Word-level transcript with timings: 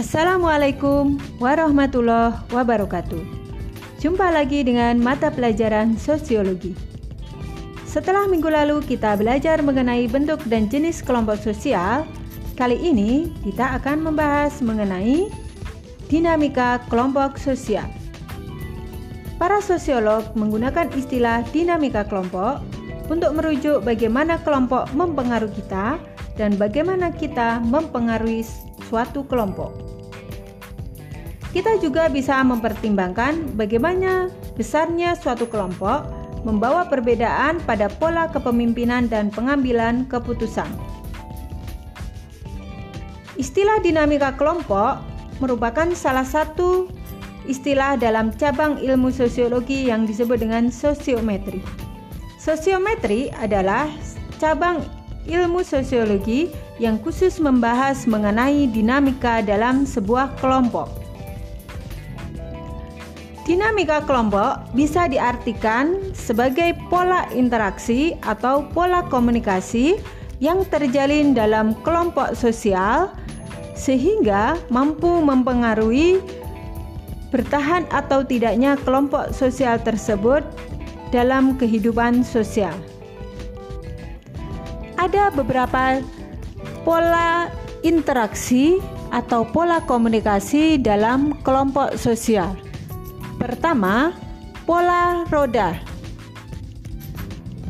Assalamualaikum 0.00 1.20
warahmatullahi 1.36 2.32
wabarakatuh. 2.56 3.20
Jumpa 4.00 4.32
lagi 4.32 4.64
dengan 4.64 4.96
mata 4.96 5.28
pelajaran 5.28 5.92
sosiologi. 6.00 6.72
Setelah 7.84 8.24
minggu 8.24 8.48
lalu 8.48 8.80
kita 8.80 9.12
belajar 9.20 9.60
mengenai 9.60 10.08
bentuk 10.08 10.40
dan 10.48 10.72
jenis 10.72 11.04
kelompok 11.04 11.36
sosial, 11.44 12.08
kali 12.56 12.80
ini 12.80 13.28
kita 13.44 13.76
akan 13.76 14.08
membahas 14.08 14.64
mengenai 14.64 15.28
dinamika 16.08 16.80
kelompok 16.88 17.36
sosial. 17.36 17.84
Para 19.36 19.60
sosiolog 19.60 20.32
menggunakan 20.32 20.96
istilah 20.96 21.44
dinamika 21.52 22.08
kelompok 22.08 22.64
untuk 23.12 23.36
merujuk 23.36 23.84
bagaimana 23.84 24.40
kelompok 24.40 24.88
mempengaruhi 24.96 25.60
kita 25.60 26.00
dan 26.40 26.56
bagaimana 26.56 27.12
kita 27.12 27.60
mempengaruhi 27.68 28.48
suatu 28.88 29.28
kelompok. 29.28 29.89
Kita 31.50 31.82
juga 31.82 32.06
bisa 32.06 32.38
mempertimbangkan 32.46 33.58
bagaimana 33.58 34.30
besarnya 34.54 35.18
suatu 35.18 35.50
kelompok 35.50 36.06
membawa 36.46 36.86
perbedaan 36.86 37.58
pada 37.66 37.90
pola 37.90 38.30
kepemimpinan 38.30 39.10
dan 39.10 39.34
pengambilan 39.34 40.06
keputusan. 40.06 40.70
Istilah 43.34 43.82
dinamika 43.82 44.30
kelompok 44.38 45.02
merupakan 45.42 45.90
salah 45.96 46.22
satu 46.22 46.86
istilah 47.50 47.98
dalam 47.98 48.30
cabang 48.36 48.78
ilmu 48.78 49.10
sosiologi 49.10 49.90
yang 49.90 50.06
disebut 50.06 50.38
dengan 50.38 50.70
sosiometri. 50.70 51.64
Sosiometri 52.38 53.32
adalah 53.34 53.90
cabang 54.38 54.86
ilmu 55.26 55.66
sosiologi 55.66 56.52
yang 56.78 56.96
khusus 57.02 57.42
membahas 57.42 58.06
mengenai 58.06 58.70
dinamika 58.70 59.42
dalam 59.42 59.82
sebuah 59.82 60.36
kelompok. 60.38 60.99
Dinamika 63.50 64.06
kelompok 64.06 64.62
bisa 64.78 65.10
diartikan 65.10 66.14
sebagai 66.14 66.70
pola 66.86 67.26
interaksi 67.34 68.14
atau 68.22 68.62
pola 68.70 69.02
komunikasi 69.10 69.98
yang 70.38 70.62
terjalin 70.70 71.34
dalam 71.34 71.74
kelompok 71.82 72.38
sosial 72.38 73.10
sehingga 73.74 74.54
mampu 74.70 75.18
mempengaruhi 75.18 76.22
bertahan 77.34 77.90
atau 77.90 78.22
tidaknya 78.22 78.78
kelompok 78.86 79.34
sosial 79.34 79.82
tersebut 79.82 80.46
dalam 81.10 81.58
kehidupan 81.58 82.22
sosial 82.22 82.78
ada 84.94 85.26
beberapa 85.34 85.98
pola 86.86 87.50
interaksi 87.82 88.78
atau 89.10 89.42
pola 89.42 89.82
komunikasi 89.82 90.78
dalam 90.78 91.34
kelompok 91.42 91.98
sosial. 91.98 92.69
Pertama, 93.40 94.12
pola 94.68 95.24
roda. 95.32 95.80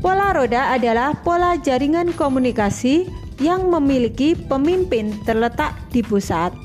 Pola 0.00 0.32
roda 0.32 0.72
adalah 0.72 1.12
pola 1.20 1.60
jaringan 1.60 2.16
komunikasi 2.16 3.04
yang 3.36 3.68
memiliki 3.68 4.32
pemimpin 4.32 5.12
terletak 5.28 5.76
di 5.92 6.00
pusat. 6.00 6.56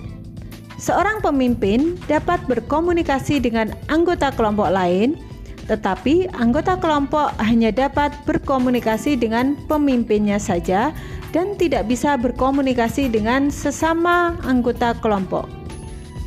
Seorang 0.80 1.20
pemimpin 1.20 2.00
dapat 2.08 2.48
berkomunikasi 2.48 3.44
dengan 3.44 3.76
anggota 3.92 4.32
kelompok 4.32 4.72
lain 4.72 5.20
tetapi 5.64 6.28
anggota 6.36 6.76
kelompok 6.76 7.32
hanya 7.40 7.72
dapat 7.72 8.12
berkomunikasi 8.28 9.16
dengan 9.16 9.56
pemimpinnya 9.72 10.36
saja 10.36 10.92
dan 11.32 11.56
tidak 11.56 11.88
bisa 11.88 12.20
berkomunikasi 12.20 13.08
dengan 13.08 13.48
sesama 13.48 14.36
anggota 14.44 14.92
kelompok. 15.00 15.63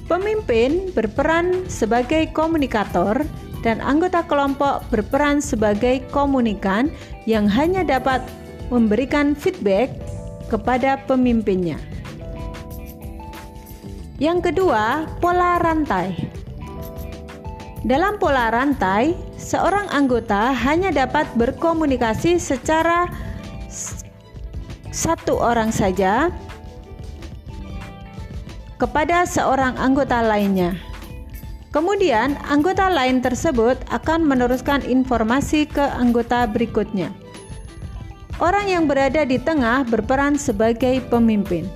Pemimpin 0.07 0.95
berperan 0.95 1.67
sebagai 1.67 2.31
komunikator 2.31 3.27
dan 3.67 3.83
anggota 3.83 4.23
kelompok 4.23 4.87
berperan 4.95 5.43
sebagai 5.43 5.99
komunikan 6.15 6.87
yang 7.27 7.51
hanya 7.51 7.83
dapat 7.83 8.23
memberikan 8.71 9.35
feedback 9.35 9.91
kepada 10.47 11.03
pemimpinnya. 11.11 11.75
Yang 14.23 14.51
kedua, 14.55 15.11
pola 15.19 15.59
rantai. 15.59 16.15
Dalam 17.83 18.23
pola 18.23 18.55
rantai, 18.55 19.19
seorang 19.35 19.91
anggota 19.91 20.55
hanya 20.55 20.95
dapat 20.95 21.27
berkomunikasi 21.35 22.39
secara 22.39 23.11
satu 24.95 25.37
orang 25.37 25.75
saja 25.75 26.33
kepada 28.77 29.25
seorang 29.25 29.77
anggota 29.81 30.21
lainnya. 30.21 30.77
Kemudian, 31.77 32.41
anggota 32.49 32.89
lain 32.89 33.21
tersebut 33.21 33.77
akan 33.93 34.25
meneruskan 34.25 34.81
informasi 34.81 35.69
ke 35.69 35.85
anggota 35.85 36.49
berikutnya. 36.49 37.13
Orang 38.41 38.69
yang 38.69 38.85
berada 38.89 39.25
di 39.25 39.37
tengah 39.37 39.85
berperan 39.85 40.41
sebagai 40.41 41.05
pemimpin. 41.09 41.69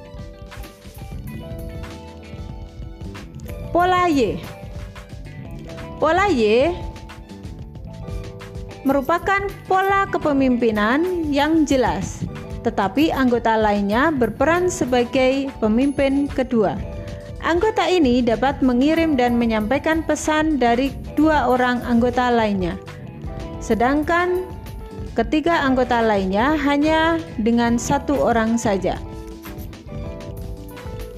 Pola 3.70 4.08
Y 4.08 4.40
Pola 6.00 6.32
Y 6.32 6.72
merupakan 8.88 9.44
pola 9.68 10.08
kepemimpinan 10.08 11.28
yang 11.28 11.68
jelas, 11.68 12.24
tetapi 12.64 13.12
anggota 13.12 13.60
lainnya 13.60 14.08
berperan 14.08 14.72
sebagai 14.72 15.52
pemimpin 15.60 16.24
kedua. 16.24 16.89
Anggota 17.50 17.82
ini 17.90 18.22
dapat 18.22 18.62
mengirim 18.62 19.18
dan 19.18 19.34
menyampaikan 19.34 20.06
pesan 20.06 20.62
dari 20.62 20.94
dua 21.18 21.50
orang 21.50 21.82
anggota 21.82 22.30
lainnya, 22.30 22.78
sedangkan 23.58 24.46
ketiga 25.18 25.66
anggota 25.66 25.98
lainnya 25.98 26.54
hanya 26.54 27.18
dengan 27.42 27.74
satu 27.74 28.14
orang 28.22 28.54
saja. 28.54 29.02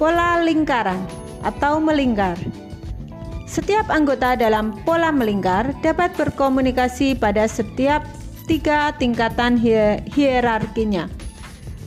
Pola 0.01 0.41
lingkaran 0.41 1.05
atau 1.45 1.77
melingkar. 1.77 2.41
Setiap 3.45 3.93
anggota 3.93 4.33
dalam 4.33 4.73
pola 4.89 5.13
melingkar 5.13 5.69
dapat 5.85 6.17
berkomunikasi 6.17 7.13
pada 7.13 7.45
setiap 7.45 8.09
tiga 8.49 8.89
tingkatan 8.97 9.53
hierarkinya, 10.09 11.13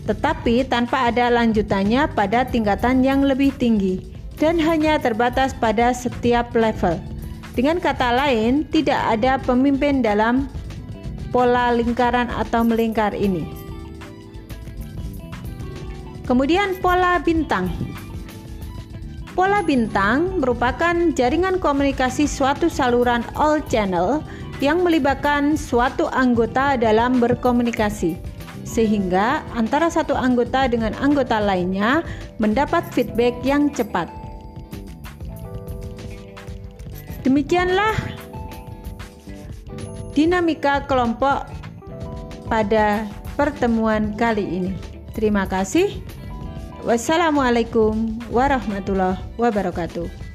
tetapi 0.07 0.71
tanpa 0.71 1.11
ada 1.11 1.35
lanjutannya 1.35 2.07
pada 2.15 2.47
tingkatan 2.47 3.03
yang 3.03 3.27
lebih 3.27 3.51
tinggi 3.51 4.16
dan 4.37 4.61
hanya 4.61 5.01
terbatas 5.01 5.57
pada 5.57 5.93
setiap 5.97 6.53
level. 6.53 7.01
Dengan 7.57 7.81
kata 7.81 8.13
lain, 8.13 8.69
tidak 8.69 9.01
ada 9.17 9.41
pemimpin 9.41 10.05
dalam 10.05 10.45
pola 11.33 11.73
lingkaran 11.73 12.29
atau 12.29 12.61
melingkar 12.65 13.17
ini. 13.17 13.49
Kemudian 16.29 16.77
pola 16.85 17.17
bintang. 17.23 17.73
Pola 19.33 19.61
bintang 19.61 20.41
merupakan 20.41 20.97
jaringan 21.13 21.61
komunikasi 21.61 22.25
suatu 22.25 22.73
saluran 22.73 23.21
all 23.37 23.61
channel 23.69 24.25
yang 24.65 24.81
melibatkan 24.81 25.61
suatu 25.61 26.09
anggota 26.09 26.81
dalam 26.81 27.21
berkomunikasi, 27.21 28.17
sehingga 28.65 29.45
antara 29.53 29.93
satu 29.93 30.17
anggota 30.17 30.65
dengan 30.69 30.97
anggota 30.97 31.37
lainnya 31.37 32.01
mendapat 32.41 32.85
feedback 32.97 33.37
yang 33.45 33.69
cepat. 33.69 34.26
Demikianlah 37.27 37.99
dinamika 40.15 40.87
kelompok 40.87 41.51
pada 42.47 43.03
pertemuan 43.35 44.15
kali 44.15 44.47
ini. 44.47 44.73
Terima 45.11 45.43
kasih. 45.51 45.91
Wassalamualaikum 46.87 48.23
warahmatullahi 48.31 49.19
wabarakatuh. 49.43 50.26